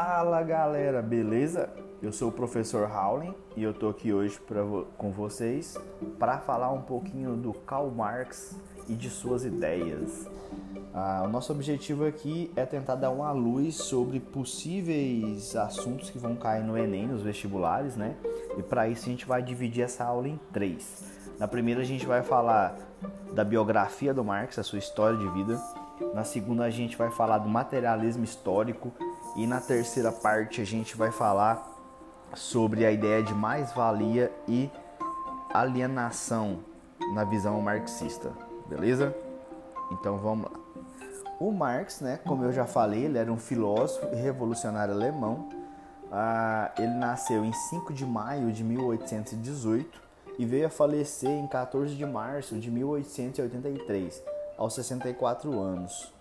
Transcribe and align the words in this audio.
Fala 0.00 0.40
galera, 0.44 1.02
beleza? 1.02 1.68
Eu 2.00 2.12
sou 2.12 2.28
o 2.28 2.32
professor 2.32 2.88
Howling 2.88 3.34
e 3.56 3.64
eu 3.64 3.74
tô 3.74 3.88
aqui 3.88 4.12
hoje 4.12 4.38
pra, 4.38 4.60
com 4.96 5.10
vocês 5.10 5.76
para 6.20 6.38
falar 6.38 6.70
um 6.70 6.82
pouquinho 6.82 7.34
do 7.34 7.52
Karl 7.52 7.90
Marx 7.90 8.56
e 8.88 8.94
de 8.94 9.10
suas 9.10 9.44
ideias. 9.44 10.30
Ah, 10.94 11.24
o 11.26 11.28
nosso 11.28 11.50
objetivo 11.50 12.06
aqui 12.06 12.48
é 12.54 12.64
tentar 12.64 12.94
dar 12.94 13.10
uma 13.10 13.32
luz 13.32 13.74
sobre 13.74 14.20
possíveis 14.20 15.56
assuntos 15.56 16.10
que 16.10 16.18
vão 16.20 16.36
cair 16.36 16.62
no 16.62 16.78
Enem, 16.78 17.08
nos 17.08 17.22
vestibulares, 17.22 17.96
né? 17.96 18.14
E 18.56 18.62
para 18.62 18.88
isso 18.88 19.06
a 19.06 19.08
gente 19.10 19.26
vai 19.26 19.42
dividir 19.42 19.82
essa 19.82 20.04
aula 20.04 20.28
em 20.28 20.38
três. 20.52 21.02
Na 21.40 21.48
primeira 21.48 21.80
a 21.80 21.84
gente 21.84 22.06
vai 22.06 22.22
falar 22.22 22.76
da 23.32 23.42
biografia 23.42 24.14
do 24.14 24.22
Marx, 24.22 24.60
a 24.60 24.62
sua 24.62 24.78
história 24.78 25.18
de 25.18 25.28
vida. 25.30 25.60
Na 26.14 26.22
segunda 26.22 26.62
a 26.62 26.70
gente 26.70 26.96
vai 26.96 27.10
falar 27.10 27.38
do 27.38 27.48
materialismo 27.48 28.22
histórico 28.22 28.92
e 29.38 29.46
na 29.46 29.60
terceira 29.60 30.10
parte 30.10 30.60
a 30.60 30.66
gente 30.66 30.96
vai 30.96 31.12
falar 31.12 31.64
sobre 32.34 32.84
a 32.84 32.90
ideia 32.90 33.22
de 33.22 33.32
mais-valia 33.32 34.32
e 34.48 34.68
alienação 35.54 36.58
na 37.14 37.22
visão 37.22 37.60
marxista, 37.62 38.32
beleza? 38.68 39.14
Então 39.92 40.18
vamos 40.18 40.50
lá. 40.50 40.58
O 41.38 41.52
Marx, 41.52 42.00
né, 42.00 42.18
como 42.26 42.42
eu 42.42 42.52
já 42.52 42.66
falei, 42.66 43.04
ele 43.04 43.16
era 43.16 43.32
um 43.32 43.38
filósofo 43.38 44.08
e 44.12 44.16
revolucionário 44.16 44.92
alemão. 44.92 45.48
Ah, 46.10 46.72
ele 46.76 46.94
nasceu 46.94 47.44
em 47.44 47.52
5 47.52 47.94
de 47.94 48.04
maio 48.04 48.50
de 48.50 48.64
1818 48.64 50.00
e 50.36 50.44
veio 50.44 50.66
a 50.66 50.70
falecer 50.70 51.30
em 51.30 51.46
14 51.46 51.94
de 51.94 52.04
março 52.04 52.58
de 52.58 52.72
1883, 52.72 54.20
aos 54.56 54.74
64 54.74 55.56
anos. 55.60 56.12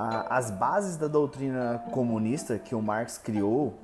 As 0.00 0.48
bases 0.52 0.96
da 0.96 1.08
doutrina 1.08 1.82
comunista 1.90 2.56
que 2.56 2.72
o 2.72 2.80
Marx 2.80 3.18
criou 3.18 3.80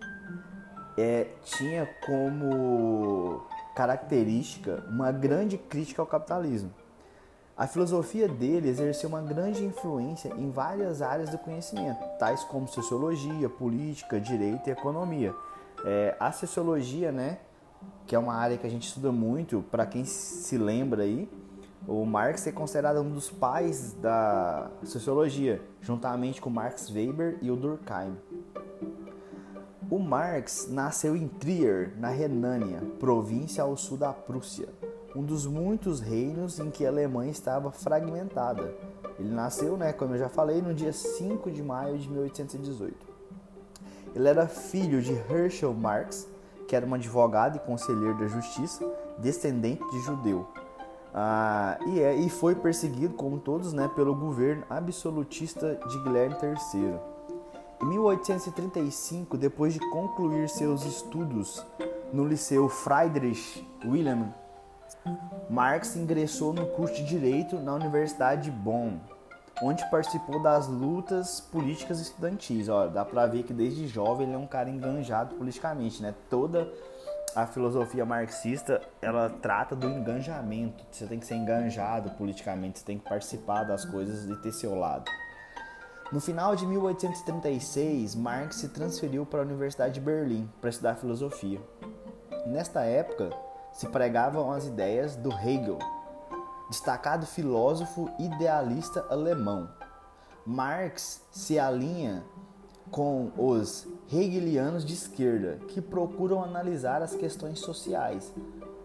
é, 0.97 1.27
tinha 1.43 1.89
como 2.07 3.43
característica 3.75 4.85
uma 4.89 5.11
grande 5.11 5.59
crítica 5.59 6.01
ao 6.01 6.07
capitalismo. 6.07 6.73
A 7.57 7.67
filosofia 7.67 8.29
dele 8.29 8.69
exerceu 8.69 9.09
uma 9.09 9.21
grande 9.21 9.65
influência 9.65 10.33
em 10.37 10.53
várias 10.53 11.03
áreas 11.03 11.31
do 11.31 11.39
conhecimento, 11.39 11.99
tais 12.17 12.45
como 12.45 12.69
sociologia, 12.69 13.49
política, 13.49 14.21
direito 14.21 14.69
e 14.69 14.71
economia. 14.71 15.35
É, 15.85 16.17
a 16.21 16.31
sociologia, 16.31 17.11
né, 17.11 17.39
que 18.07 18.15
é 18.15 18.19
uma 18.21 18.35
área 18.35 18.57
que 18.57 18.67
a 18.67 18.71
gente 18.71 18.87
estuda 18.87 19.11
muito, 19.11 19.65
para 19.69 19.85
quem 19.85 20.05
se 20.05 20.57
lembra 20.57 21.03
aí, 21.03 21.29
o 21.87 22.05
Marx 22.07 22.47
é 22.47 22.53
considerado 22.53 23.01
um 23.01 23.11
dos 23.11 23.31
pais 23.31 23.93
da 24.01 24.71
sociologia, 24.85 25.61
juntamente 25.83 26.41
com 26.41 26.49
Max 26.49 26.91
Weber 26.91 27.39
e 27.43 27.51
o 27.51 27.57
Durkheim. 27.57 28.17
O 29.91 29.99
Marx 29.99 30.67
nasceu 30.71 31.15
em 31.15 31.29
Trier, 31.29 31.93
na 31.99 32.09
Renânia, 32.09 32.81
província 32.99 33.63
ao 33.63 33.77
sul 33.77 33.99
da 33.99 34.15
Prússia, 34.15 34.69
um 35.15 35.23
dos 35.23 35.47
muitos 35.47 36.01
reinos 36.01 36.59
em 36.59 36.71
que 36.71 36.87
a 36.87 36.89
Alemanha 36.89 37.31
estava 37.31 37.71
fragmentada. 37.71 38.75
Ele 39.19 39.31
nasceu, 39.31 39.77
né, 39.77 39.93
como 39.93 40.15
eu 40.15 40.19
já 40.19 40.29
falei, 40.29 40.63
no 40.63 40.73
dia 40.73 40.93
5 40.93 41.51
de 41.51 41.63
maio 41.63 41.99
de 41.99 42.09
1818. 42.09 42.97
Ele 44.15 44.29
era 44.29 44.49
filho 44.49 45.03
de 45.03 45.13
Herschel 45.13 45.75
Marx, 45.75 46.27
que 46.67 46.75
era 46.75 46.87
um 46.87 46.95
advogado 46.95 47.57
e 47.57 47.61
conselheiro 47.61 48.19
da 48.19 48.27
justiça, 48.27 48.91
descendente 49.19 49.85
de 49.91 50.01
judeu. 50.01 50.49
Ah, 51.17 51.79
e, 51.87 52.01
é, 52.01 52.17
e 52.17 52.29
foi 52.29 52.57
perseguido, 52.57 53.15
como 53.15 53.39
todos, 53.39 53.73
né, 53.73 53.89
pelo 53.95 54.17
governo 54.17 54.65
absolutista 54.69 55.79
de 55.89 56.03
Guilherme 56.03 56.35
III. 56.43 56.99
Em 57.81 57.87
1835, 57.87 59.39
depois 59.39 59.75
de 59.75 59.91
concluir 59.91 60.49
seus 60.49 60.85
estudos 60.85 61.65
no 62.13 62.27
Liceu 62.27 62.69
Friedrich 62.69 63.65
Wilhelm, 63.85 64.25
Marx 65.49 65.95
ingressou 65.95 66.53
no 66.53 66.67
curso 66.67 66.95
de 66.95 67.05
Direito 67.05 67.61
na 67.61 67.75
Universidade 67.75 68.45
de 68.45 68.51
Bonn, 68.51 68.99
onde 69.63 69.89
participou 69.91 70.43
das 70.43 70.67
lutas 70.67 71.41
políticas 71.41 72.01
estudantis. 72.01 72.69
Ó, 72.69 72.89
dá 72.89 73.05
pra 73.05 73.27
ver 73.27 73.45
que 73.45 73.53
desde 73.53 73.87
jovem 73.87 74.27
ele 74.27 74.35
é 74.35 74.39
um 74.39 74.47
cara 74.47 74.69
enganjado 74.69 75.37
politicamente, 75.37 76.03
né? 76.03 76.15
Toda 76.29 76.69
a 77.35 77.47
filosofia 77.47 78.05
marxista, 78.05 78.81
ela 79.03 79.29
trata 79.29 79.75
do 79.75 79.89
enganjamento. 79.89 80.85
Você 80.91 81.07
tem 81.07 81.19
que 81.19 81.27
ser 81.27 81.35
enganjado 81.35 82.11
politicamente, 82.11 82.79
você 82.79 82.85
tem 82.85 82.99
que 82.99 83.09
participar 83.09 83.65
das 83.65 83.85
coisas 83.85 84.29
e 84.29 84.37
ter 84.41 84.53
seu 84.53 84.75
lado. 84.75 85.11
No 86.13 86.21
final 86.21 86.55
de 86.55 86.67
1836, 86.67 88.15
Marx 88.15 88.57
se 88.57 88.69
transferiu 88.69 89.27
para 89.27 89.41
a 89.41 89.43
Universidade 89.43 89.95
de 89.95 90.01
Berlim 90.01 90.49
para 90.61 90.71
estudar 90.71 90.95
filosofia. 90.95 91.61
Nesta 92.47 92.83
época, 92.83 93.31
se 93.73 93.89
pregavam 93.89 94.53
as 94.53 94.67
ideias 94.67 95.17
do 95.17 95.33
Hegel, 95.33 95.79
destacado 96.69 97.27
filósofo 97.27 98.09
idealista 98.19 99.05
alemão. 99.11 99.69
Marx 100.47 101.27
se 101.33 101.59
alinha 101.59 102.23
com 102.91 103.31
os 103.37 103.87
hegelianos 104.13 104.85
de 104.85 104.93
esquerda, 104.93 105.59
que 105.69 105.81
procuram 105.81 106.43
analisar 106.43 107.03
as 107.03 107.15
questões 107.15 107.59
sociais, 107.59 108.33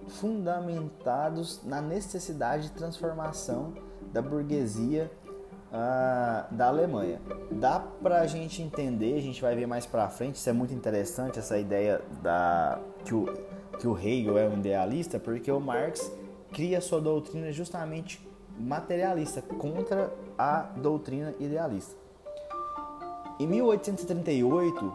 fundamentados 0.07 1.61
na 1.63 1.81
necessidade 1.81 2.63
de 2.63 2.71
transformação 2.71 3.73
da 4.11 4.21
burguesia 4.21 5.11
uh, 5.69 6.53
da 6.53 6.67
Alemanha. 6.67 7.21
Dá 7.51 7.79
para 7.79 8.21
a 8.21 8.27
gente 8.27 8.61
entender, 8.61 9.17
a 9.17 9.21
gente 9.21 9.41
vai 9.41 9.55
ver 9.55 9.67
mais 9.67 9.85
para 9.85 10.09
frente, 10.09 10.35
isso 10.35 10.49
é 10.49 10.53
muito 10.53 10.73
interessante, 10.73 11.37
essa 11.37 11.57
ideia 11.57 12.01
da, 12.21 12.79
que, 13.05 13.13
o, 13.13 13.25
que 13.79 13.87
o 13.87 13.97
Hegel 13.97 14.37
é 14.37 14.47
um 14.47 14.57
idealista, 14.57 15.19
porque 15.19 15.51
o 15.51 15.59
Marx 15.59 16.11
cria 16.51 16.81
sua 16.81 16.99
doutrina 16.99 17.51
justamente 17.51 18.27
materialista, 18.57 19.41
contra 19.41 20.11
a 20.37 20.61
doutrina 20.75 21.33
idealista. 21.39 21.98
Em 23.39 23.47
1838 23.47 24.93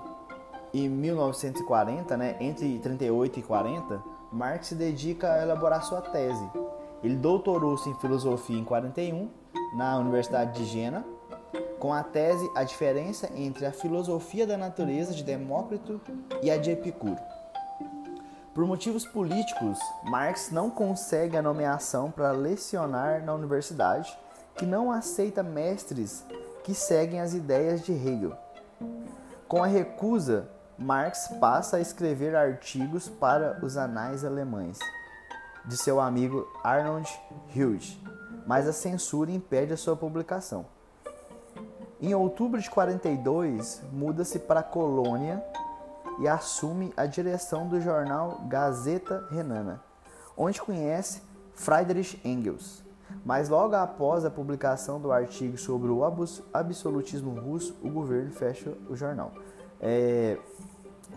e 0.74 0.86
1940, 0.86 2.14
né, 2.14 2.36
entre 2.38 2.78
38 2.78 3.38
e 3.38 3.42
40, 3.42 4.04
Marx 4.30 4.66
se 4.66 4.74
dedica 4.74 5.32
a 5.32 5.42
elaborar 5.42 5.82
sua 5.82 6.02
tese. 6.02 6.46
Ele 7.02 7.16
doutorou-se 7.16 7.88
em 7.88 7.94
filosofia 7.94 8.58
em 8.58 8.62
41 8.62 9.30
na 9.74 9.96
Universidade 9.96 10.58
de 10.58 10.66
Jena, 10.66 11.06
com 11.78 11.90
a 11.90 12.02
tese 12.02 12.46
A 12.54 12.64
diferença 12.64 13.30
entre 13.34 13.64
a 13.64 13.72
filosofia 13.72 14.46
da 14.46 14.58
natureza 14.58 15.14
de 15.14 15.24
Demócrito 15.24 15.98
e 16.42 16.50
a 16.50 16.58
de 16.58 16.70
Epicuro. 16.70 17.16
Por 18.52 18.66
motivos 18.66 19.06
políticos, 19.06 19.78
Marx 20.02 20.50
não 20.50 20.68
consegue 20.68 21.34
a 21.34 21.42
nomeação 21.42 22.10
para 22.10 22.30
lecionar 22.32 23.24
na 23.24 23.32
universidade, 23.32 24.14
que 24.54 24.66
não 24.66 24.92
aceita 24.92 25.42
mestres 25.42 26.24
que 26.64 26.74
seguem 26.74 27.20
as 27.20 27.34
ideias 27.34 27.82
de 27.84 27.92
Hegel. 27.92 28.32
Com 29.46 29.62
a 29.62 29.66
recusa, 29.66 30.48
Marx 30.78 31.28
passa 31.38 31.76
a 31.76 31.80
escrever 31.80 32.34
artigos 32.34 33.08
para 33.08 33.60
os 33.62 33.76
anais 33.76 34.24
alemães 34.24 34.78
de 35.66 35.76
seu 35.76 36.00
amigo 36.00 36.48
Arnold 36.64 37.08
Hughes, 37.54 37.98
mas 38.46 38.66
a 38.66 38.72
censura 38.72 39.30
impede 39.30 39.74
a 39.74 39.76
sua 39.76 39.94
publicação. 39.94 40.66
Em 42.00 42.14
outubro 42.14 42.60
de 42.60 42.68
42, 42.68 43.82
muda-se 43.92 44.38
para 44.38 44.60
a 44.60 44.64
Colônia 44.64 45.44
e 46.18 46.28
assume 46.28 46.92
a 46.96 47.06
direção 47.06 47.68
do 47.68 47.80
jornal 47.80 48.42
Gazeta 48.48 49.26
Renana, 49.30 49.82
onde 50.36 50.60
conhece 50.60 51.22
Friedrich 51.54 52.20
Engels. 52.24 52.83
Mas 53.24 53.48
logo 53.48 53.74
após 53.74 54.24
a 54.24 54.30
publicação 54.30 55.00
do 55.00 55.12
artigo 55.12 55.56
sobre 55.58 55.90
o 55.90 56.02
absolutismo 56.52 57.38
russo, 57.38 57.76
o 57.82 57.90
governo 57.90 58.30
fecha 58.32 58.72
o 58.88 58.96
jornal. 58.96 59.32
É, 59.80 60.38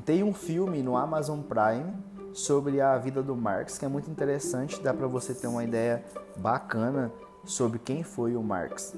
tem 0.05 0.23
um 0.23 0.33
filme 0.33 0.83
no 0.83 0.97
Amazon 0.97 1.41
Prime 1.41 1.93
sobre 2.33 2.81
a 2.81 2.97
vida 2.97 3.23
do 3.23 3.35
Marx 3.35 3.77
que 3.77 3.85
é 3.85 3.87
muito 3.87 4.11
interessante, 4.11 4.81
dá 4.81 4.93
para 4.93 5.07
você 5.07 5.33
ter 5.33 5.47
uma 5.47 5.63
ideia 5.63 6.03
bacana 6.35 7.11
sobre 7.43 7.79
quem 7.79 8.03
foi 8.03 8.35
o 8.35 8.43
Marx 8.43 8.95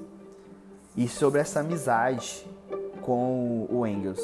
e 0.97 1.07
sobre 1.07 1.39
essa 1.39 1.61
amizade 1.61 2.45
com 3.01 3.67
o 3.69 3.85
Engels. 3.85 4.21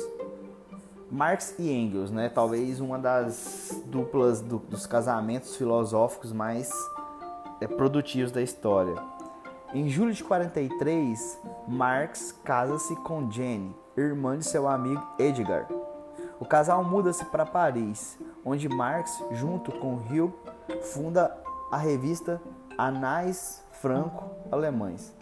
Marx 1.10 1.56
e 1.58 1.72
Engels, 1.72 2.12
né? 2.12 2.30
Talvez 2.30 2.80
uma 2.80 2.98
das 2.98 3.82
duplas 3.86 4.42
do, 4.42 4.58
dos 4.58 4.86
casamentos 4.86 5.56
filosóficos 5.56 6.34
mais 6.34 6.72
produtivos 7.78 8.32
da 8.32 8.42
história. 8.42 8.96
Em 9.74 9.90
julho 9.90 10.14
de 10.14 10.24
43, 10.24 11.42
Marx 11.68 12.32
casa-se 12.44 12.96
com 12.98 13.30
Jenny, 13.30 13.76
irmã 13.98 14.38
de 14.38 14.46
seu 14.46 14.68
amigo 14.68 15.06
Edgar. 15.20 15.68
O 16.40 16.46
casal 16.46 16.84
muda-se 16.84 17.26
para 17.26 17.46
Paris, 17.46 18.18
onde 18.44 18.68
Marx, 18.68 19.24
junto 19.32 19.72
com 19.72 20.02
Hill, 20.10 20.34
funda 20.82 21.36
a 21.72 21.78
revista 21.78 22.42
Anais 22.78 23.64
Franco-Alemães 23.82 25.14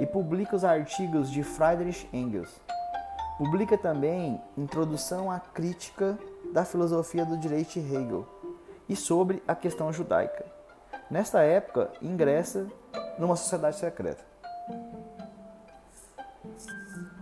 e 0.00 0.06
publica 0.06 0.56
os 0.56 0.64
artigos 0.64 1.30
de 1.30 1.42
Friedrich 1.42 2.08
Engels. 2.12 2.60
Publica 3.36 3.76
também 3.76 4.40
Introdução 4.56 5.30
à 5.30 5.38
Crítica 5.38 6.18
da 6.52 6.64
Filosofia 6.64 7.24
do 7.24 7.36
Direito 7.36 7.74
de 7.74 7.80
Hegel 7.80 8.26
e 8.88 8.96
sobre 8.96 9.42
a 9.46 9.54
questão 9.54 9.92
judaica. 9.92 10.44
Nesta 11.10 11.40
época, 11.40 11.90
ingressa 12.02 12.66
numa 13.18 13.34
sociedade 13.34 13.76
secreta. 13.76 14.22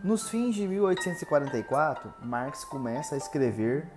Nos 0.03 0.29
fins 0.29 0.57
de 0.57 0.67
1844, 0.67 2.13
Marx 2.21 2.65
começa 2.65 3.15
a 3.15 3.19
escrever 3.19 3.89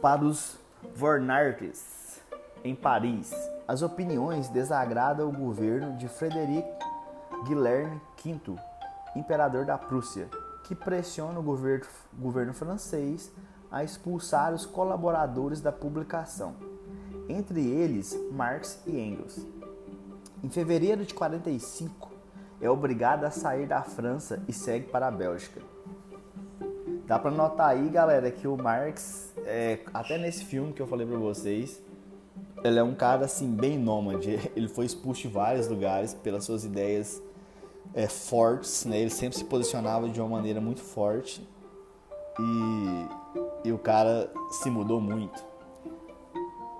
para 0.00 0.24
os 0.24 0.58
Vornarques, 0.94 2.22
em 2.64 2.74
Paris. 2.74 3.34
As 3.68 3.82
opiniões 3.82 4.48
desagradam 4.48 5.28
o 5.28 5.32
governo 5.32 5.96
de 5.98 6.08
Frederic 6.08 6.66
Guilherme 7.44 8.00
V, 8.24 8.56
imperador 9.14 9.66
da 9.66 9.76
Prússia, 9.76 10.26
que 10.64 10.74
pressiona 10.74 11.38
o 11.38 11.42
governo, 11.42 11.86
governo 12.14 12.54
francês 12.54 13.30
a 13.70 13.84
expulsar 13.84 14.54
os 14.54 14.64
colaboradores 14.64 15.60
da 15.60 15.70
publicação, 15.70 16.56
entre 17.28 17.60
eles 17.60 18.18
Marx 18.32 18.80
e 18.86 18.98
Engels. 18.98 19.46
Em 20.42 20.48
fevereiro 20.48 21.04
de 21.04 21.14
45, 21.14 22.10
é 22.60 22.70
obrigado 22.70 23.24
a 23.24 23.30
sair 23.30 23.66
da 23.66 23.82
França 23.82 24.42
e 24.48 24.52
segue 24.52 24.86
para 24.86 25.08
a 25.08 25.10
Bélgica. 25.10 25.60
Dá 27.06 27.18
para 27.18 27.30
notar 27.30 27.68
aí, 27.68 27.88
galera, 27.88 28.30
que 28.30 28.48
o 28.48 28.56
Marx, 28.56 29.32
é, 29.44 29.80
até 29.94 30.18
nesse 30.18 30.44
filme 30.44 30.72
que 30.72 30.82
eu 30.82 30.86
falei 30.86 31.06
para 31.06 31.18
vocês, 31.18 31.80
ele 32.64 32.78
é 32.78 32.82
um 32.82 32.94
cara 32.94 33.26
assim 33.26 33.48
bem 33.48 33.78
nômade. 33.78 34.38
Ele 34.56 34.66
foi 34.66 34.86
expulso 34.86 35.22
de 35.22 35.28
vários 35.28 35.68
lugares 35.68 36.14
pelas 36.14 36.44
suas 36.44 36.64
ideias 36.64 37.22
é, 37.94 38.08
fortes, 38.08 38.84
né? 38.84 38.98
Ele 38.98 39.10
sempre 39.10 39.38
se 39.38 39.44
posicionava 39.44 40.08
de 40.08 40.20
uma 40.20 40.28
maneira 40.28 40.60
muito 40.60 40.80
forte 40.80 41.46
e, 42.40 43.68
e 43.68 43.72
o 43.72 43.78
cara 43.78 44.30
se 44.50 44.68
mudou 44.68 45.00
muito. 45.00 45.44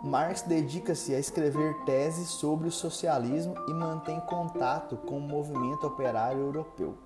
Marx 0.06 0.42
dedica-se 0.42 1.12
a 1.12 1.18
escrever 1.18 1.74
teses 1.84 2.28
sobre 2.28 2.68
o 2.68 2.72
socialismo 2.72 3.56
e 3.66 3.74
mantém 3.74 4.20
contato 4.20 4.96
com 4.96 5.18
o 5.18 5.20
movimento 5.20 5.84
operário 5.84 6.42
europeu. 6.42 6.96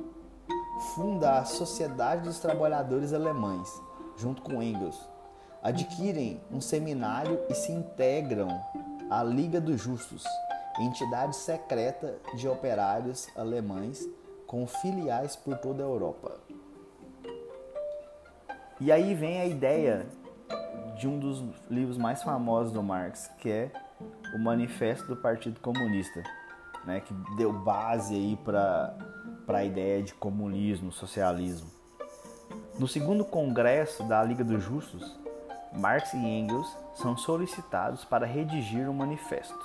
Funda 0.95 1.39
a 1.39 1.45
Sociedade 1.47 2.25
dos 2.25 2.39
Trabalhadores 2.41 3.15
Alemães, 3.15 3.69
junto 4.19 4.43
com 4.43 4.63
Engels. 4.63 5.01
Adquirem 5.63 6.43
um 6.53 6.61
seminário 6.61 7.41
e 7.49 7.55
se 7.55 7.73
integram 7.73 8.49
à 9.09 9.23
Liga 9.23 9.63
dos 9.63 9.81
Justos, 9.81 10.25
entidade 10.79 11.37
secreta 11.37 12.19
de 12.35 12.47
operários 12.49 13.29
alemães 13.35 14.07
com 14.47 14.67
filiais 14.67 15.37
por 15.37 15.57
toda 15.57 15.83
a 15.83 15.87
Europa. 15.87 16.39
E 18.79 18.93
aí 18.93 19.15
vem 19.15 19.41
a 19.41 19.47
ideia 19.47 20.07
de 21.01 21.09
um 21.09 21.19
dos 21.19 21.43
livros 21.71 21.97
mais 21.97 22.23
famosos 22.23 22.71
do 22.75 22.83
Marx, 22.83 23.31
que 23.39 23.49
é 23.49 23.73
o 24.35 24.39
Manifesto 24.39 25.07
do 25.07 25.17
Partido 25.17 25.59
Comunista, 25.59 26.23
né, 26.85 27.01
que 27.01 27.15
deu 27.39 27.55
base 27.55 28.15
aí 28.15 28.39
para 28.45 28.95
a 29.49 29.65
ideia 29.65 30.03
de 30.03 30.13
comunismo, 30.13 30.93
socialismo. 30.93 31.71
No 32.79 32.87
segundo 32.87 33.25
congresso 33.25 34.05
da 34.05 34.23
Liga 34.23 34.45
dos 34.45 34.63
Justos, 34.63 35.19
Marx 35.73 36.13
e 36.13 36.19
Engels 36.19 36.69
são 36.95 37.17
solicitados 37.17 38.05
para 38.05 38.27
redigir 38.27 38.87
um 38.87 38.93
manifesto. 38.93 39.59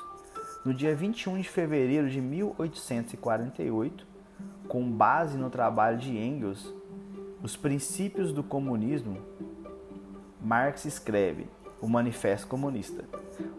No 0.63 0.73
dia 0.73 0.95
21 0.95 1.41
de 1.41 1.49
fevereiro 1.49 2.09
de 2.09 2.21
1848, 2.21 4.07
com 4.69 4.89
base 4.89 5.37
no 5.37 5.49
trabalho 5.49 5.97
de 5.97 6.17
Engels, 6.17 6.73
Os 7.43 7.57
Princípios 7.57 8.31
do 8.31 8.41
Comunismo, 8.41 9.17
Marx 10.45 10.85
escreve 10.85 11.47
o 11.81 11.87
Manifesto 11.87 12.45
Comunista, 12.45 13.03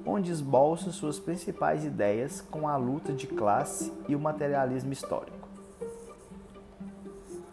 onde 0.07 0.31
esboça 0.31 0.93
suas 0.93 1.19
principais 1.19 1.85
ideias 1.85 2.41
com 2.41 2.69
a 2.69 2.77
luta 2.77 3.13
de 3.13 3.27
classe 3.27 3.93
e 4.07 4.15
o 4.15 4.21
materialismo 4.21 4.93
histórico. 4.93 5.49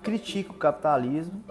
Critica 0.03 0.51
o 0.51 0.57
capitalismo, 0.57 1.43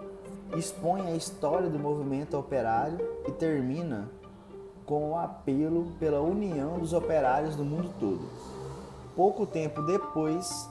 expõe 0.57 1.09
a 1.09 1.17
história 1.17 1.69
do 1.69 1.77
movimento 1.77 2.39
operário 2.39 3.01
e 3.27 3.33
termina 3.33 4.09
com 4.87 5.11
o 5.11 5.19
apelo 5.19 5.91
pela 5.99 6.21
união 6.21 6.79
dos 6.79 6.93
operários 6.93 7.57
do 7.57 7.65
mundo 7.65 7.93
todo. 7.99 8.31
Pouco 9.17 9.45
tempo 9.45 9.83
depois, 9.83 10.71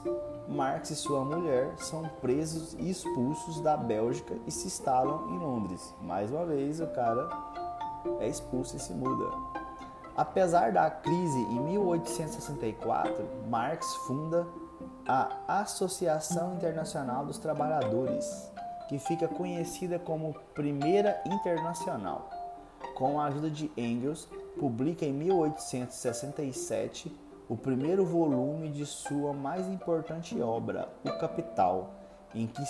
Marx 0.52 0.90
e 0.90 0.96
sua 0.96 1.24
mulher 1.24 1.74
são 1.78 2.08
presos 2.20 2.74
e 2.74 2.90
expulsos 2.90 3.60
da 3.60 3.76
Bélgica 3.76 4.36
e 4.46 4.50
se 4.50 4.66
instalam 4.66 5.28
em 5.30 5.38
Londres. 5.38 5.94
Mais 6.00 6.30
uma 6.30 6.44
vez, 6.44 6.80
o 6.80 6.86
cara 6.88 7.28
é 8.20 8.28
expulso 8.28 8.76
e 8.76 8.80
se 8.80 8.92
muda. 8.92 9.30
Apesar 10.16 10.72
da 10.72 10.90
crise 10.90 11.38
em 11.38 11.60
1864, 11.60 13.24
Marx 13.48 13.94
funda 14.06 14.46
a 15.06 15.60
Associação 15.60 16.54
Internacional 16.54 17.24
dos 17.24 17.38
Trabalhadores, 17.38 18.50
que 18.88 18.98
fica 18.98 19.26
conhecida 19.26 19.98
como 19.98 20.34
Primeira 20.54 21.20
Internacional 21.26 22.28
com 22.94 23.18
a 23.18 23.26
ajuda 23.26 23.50
de 23.50 23.70
Engels, 23.76 24.28
publica 24.58 25.04
em 25.04 25.12
1867 25.12 27.14
o 27.52 27.56
primeiro 27.56 28.02
volume 28.02 28.70
de 28.70 28.86
sua 28.86 29.34
mais 29.34 29.68
importante 29.68 30.40
obra, 30.40 30.88
O 31.04 31.18
Capital, 31.18 31.92
em 32.34 32.46
que 32.46 32.62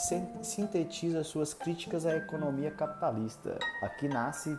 sintetiza 0.42 1.22
suas 1.22 1.54
críticas 1.54 2.04
à 2.04 2.16
economia 2.16 2.68
capitalista. 2.72 3.60
Aqui 3.80 4.08
nasce 4.08 4.58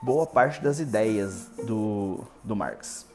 boa 0.00 0.26
parte 0.26 0.62
das 0.62 0.80
ideias 0.80 1.50
do, 1.66 2.24
do 2.42 2.56
Marx. 2.56 3.06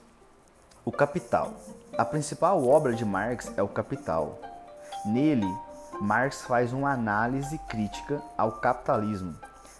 O 0.86 0.92
Capital. 0.92 1.56
A 1.98 2.06
principal 2.06 2.64
obra 2.68 2.94
de 2.94 3.04
Marx 3.04 3.52
é 3.58 3.64
O 3.64 3.68
Capital. 3.68 4.38
Nele, 5.04 5.52
Marx 6.00 6.44
faz 6.44 6.72
uma 6.72 6.94
análise 6.94 7.58
crítica 7.68 8.22
ao 8.38 8.52
capitalismo 8.52 9.36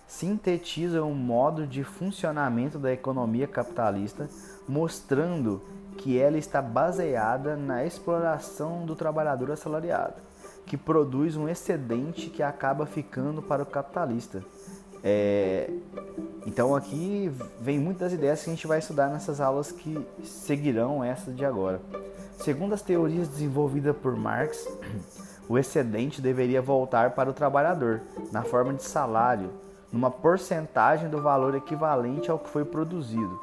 sintetiza 0.10 1.04
um 1.04 1.14
modo 1.14 1.68
de 1.68 1.84
funcionamento 1.84 2.80
da 2.80 2.92
economia 2.92 3.48
capitalista, 3.48 4.28
mostrando 4.68 5.62
que 6.00 6.18
ela 6.18 6.38
está 6.38 6.62
baseada 6.62 7.58
na 7.58 7.86
exploração 7.86 8.86
do 8.86 8.96
trabalhador 8.96 9.52
assalariado, 9.52 10.16
que 10.66 10.78
produz 10.78 11.36
um 11.36 11.50
excedente 11.50 12.30
que 12.30 12.42
acaba 12.42 12.86
ficando 12.86 13.42
para 13.42 13.64
o 13.64 13.66
capitalista. 13.66 14.42
É... 15.04 15.70
Então 16.46 16.74
aqui 16.74 17.30
vem 17.60 17.78
muitas 17.78 18.14
ideias 18.14 18.42
que 18.42 18.50
a 18.50 18.54
gente 18.54 18.66
vai 18.66 18.80
estudar 18.80 19.10
nessas 19.10 19.42
aulas 19.42 19.74
que 19.74 20.08
seguirão 20.24 21.04
essa 21.04 21.32
de 21.32 21.46
agora. 21.46 21.82
Segundo 22.38 22.74
as 22.74 22.82
teorias 22.82 23.28
desenvolvidas 23.28 23.96
por 23.98 24.16
Marx, 24.16 24.66
o 25.50 25.58
excedente 25.58 26.22
deveria 26.22 26.62
voltar 26.62 27.12
para 27.12 27.30
o 27.30 27.34
trabalhador 27.34 28.02
na 28.32 28.44
forma 28.44 28.74
de 28.74 28.84
salário 28.84 29.50
numa 29.92 30.12
porcentagem 30.12 31.10
do 31.10 31.22
valor 31.22 31.56
equivalente 31.56 32.30
ao 32.30 32.40
que 32.40 32.50
foi 32.50 32.64
produzido, 32.64 33.42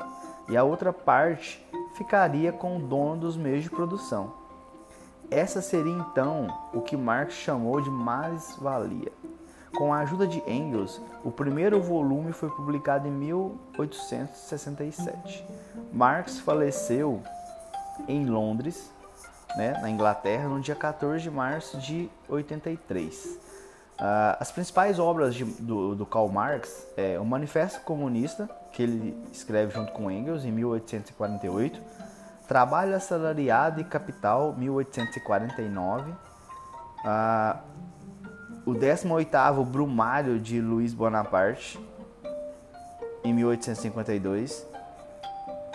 e 0.48 0.56
a 0.56 0.62
outra 0.62 0.92
parte 0.92 1.65
ficaria 1.96 2.52
com 2.52 2.76
o 2.76 2.80
dono 2.80 3.22
dos 3.22 3.36
meios 3.36 3.64
de 3.64 3.70
produção. 3.70 4.34
Essa 5.30 5.62
seria 5.62 5.92
então 5.92 6.48
o 6.72 6.80
que 6.80 6.96
Marx 6.96 7.34
chamou 7.34 7.80
de 7.80 7.90
mais-valia. 7.90 9.12
Com 9.74 9.92
a 9.92 9.98
ajuda 9.98 10.24
de 10.26 10.38
Engels, 10.50 10.98
o 11.24 11.30
primeiro 11.30 11.82
volume 11.82 12.32
foi 12.32 12.48
publicado 12.48 13.06
em 13.08 13.10
1867. 13.10 15.44
Marx 15.92 16.38
faleceu 16.38 17.20
em 18.06 18.24
Londres, 18.26 18.90
né, 19.56 19.72
na 19.80 19.90
Inglaterra, 19.90 20.48
no 20.48 20.60
dia 20.60 20.74
14 20.74 21.22
de 21.22 21.30
março 21.30 21.78
de 21.78 22.10
83. 22.28 23.45
Uh, 23.96 24.36
as 24.38 24.52
principais 24.52 24.98
obras 24.98 25.34
de, 25.34 25.44
do, 25.44 25.94
do, 25.94 26.04
Karl 26.04 26.28
Marx 26.28 26.86
é 26.98 27.18
o 27.18 27.24
Manifesto 27.24 27.80
Comunista, 27.80 28.46
que 28.70 28.82
ele 28.82 29.16
escreve 29.32 29.72
junto 29.72 29.90
com 29.92 30.10
Engels 30.10 30.44
em 30.44 30.52
1848, 30.52 31.80
Trabalho 32.46 32.94
Assalariado 32.94 33.80
e 33.80 33.84
Capital, 33.84 34.54
1849, 34.54 36.10
uh, 36.10 36.14
o 38.66 38.72
18º 38.72 39.64
Brumário 39.64 40.38
de 40.38 40.60
Luiz 40.60 40.92
Bonaparte, 40.92 41.80
em 43.24 43.32
1852, 43.32 44.66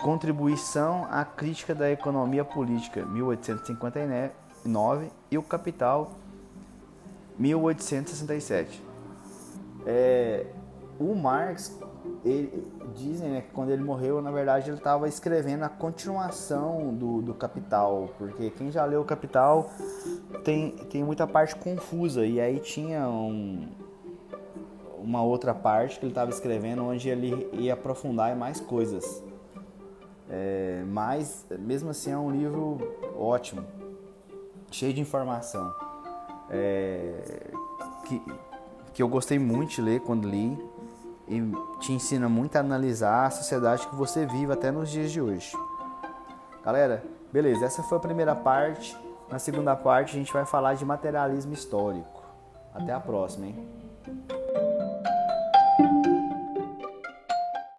Contribuição 0.00 1.08
à 1.10 1.24
Crítica 1.24 1.74
da 1.74 1.90
Economia 1.90 2.44
Política, 2.44 3.04
1859, 3.04 5.10
e 5.30 5.36
o 5.36 5.42
Capital, 5.42 6.12
1867. 7.42 8.82
É, 9.84 10.46
o 10.98 11.14
Marx 11.14 11.76
ele, 12.24 12.66
dizem 12.94 13.30
né, 13.30 13.40
que 13.40 13.50
quando 13.50 13.70
ele 13.70 13.82
morreu, 13.82 14.22
na 14.22 14.30
verdade, 14.30 14.70
ele 14.70 14.76
estava 14.76 15.08
escrevendo 15.08 15.64
a 15.64 15.68
continuação 15.68 16.94
do, 16.94 17.20
do 17.20 17.34
Capital, 17.34 18.10
porque 18.16 18.50
quem 18.50 18.70
já 18.70 18.84
leu 18.84 19.00
o 19.00 19.04
Capital 19.04 19.70
tem, 20.44 20.70
tem 20.90 21.02
muita 21.02 21.26
parte 21.26 21.56
confusa, 21.56 22.24
e 22.24 22.40
aí 22.40 22.60
tinha 22.60 23.08
um, 23.08 23.68
uma 24.98 25.22
outra 25.22 25.52
parte 25.52 25.98
que 25.98 26.04
ele 26.04 26.12
estava 26.12 26.30
escrevendo 26.30 26.84
onde 26.84 27.08
ele 27.08 27.48
ia 27.52 27.74
aprofundar 27.74 28.36
mais 28.36 28.60
coisas. 28.60 29.22
É, 30.30 30.84
mas, 30.86 31.44
mesmo 31.58 31.90
assim, 31.90 32.12
é 32.12 32.16
um 32.16 32.30
livro 32.30 32.78
ótimo, 33.18 33.64
cheio 34.70 34.94
de 34.94 35.00
informação. 35.00 35.91
É, 36.50 37.50
que, 38.04 38.22
que 38.92 39.02
eu 39.02 39.08
gostei 39.08 39.38
muito 39.38 39.76
de 39.76 39.82
ler 39.82 40.00
quando 40.00 40.28
li 40.28 40.58
e 41.28 41.40
te 41.80 41.92
ensina 41.92 42.28
muito 42.28 42.56
a 42.56 42.60
analisar 42.60 43.26
a 43.26 43.30
sociedade 43.30 43.86
que 43.86 43.94
você 43.94 44.26
vive 44.26 44.52
até 44.52 44.70
nos 44.70 44.90
dias 44.90 45.10
de 45.10 45.20
hoje. 45.20 45.52
Galera, 46.64 47.02
beleza, 47.32 47.64
essa 47.64 47.82
foi 47.82 47.98
a 47.98 48.00
primeira 48.00 48.34
parte. 48.34 48.96
Na 49.30 49.38
segunda 49.38 49.74
parte 49.74 50.10
a 50.10 50.18
gente 50.18 50.32
vai 50.32 50.44
falar 50.44 50.74
de 50.74 50.84
materialismo 50.84 51.52
histórico. 51.52 52.22
Até 52.74 52.92
a 52.92 53.00
próxima, 53.00 53.46
hein? 53.46 53.81